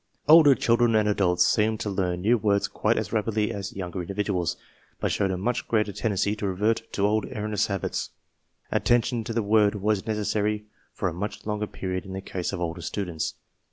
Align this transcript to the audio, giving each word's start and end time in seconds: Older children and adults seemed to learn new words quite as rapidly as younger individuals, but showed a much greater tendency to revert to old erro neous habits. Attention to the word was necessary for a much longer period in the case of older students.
Older 0.27 0.55
children 0.55 0.95
and 0.95 1.07
adults 1.07 1.47
seemed 1.47 1.79
to 1.81 1.89
learn 1.91 2.21
new 2.21 2.35
words 2.35 2.67
quite 2.67 2.97
as 2.97 3.13
rapidly 3.13 3.51
as 3.51 3.73
younger 3.75 4.01
individuals, 4.01 4.57
but 4.99 5.11
showed 5.11 5.29
a 5.29 5.37
much 5.37 5.67
greater 5.67 5.91
tendency 5.93 6.35
to 6.37 6.47
revert 6.47 6.91
to 6.93 7.05
old 7.05 7.27
erro 7.27 7.49
neous 7.51 7.67
habits. 7.67 8.09
Attention 8.71 9.23
to 9.23 9.31
the 9.31 9.43
word 9.43 9.75
was 9.75 10.07
necessary 10.07 10.65
for 10.91 11.07
a 11.07 11.13
much 11.13 11.45
longer 11.45 11.67
period 11.67 12.03
in 12.07 12.13
the 12.13 12.21
case 12.21 12.51
of 12.51 12.59
older 12.59 12.81
students. 12.81 13.35